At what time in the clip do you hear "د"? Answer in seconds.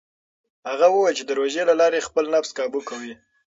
1.25-1.31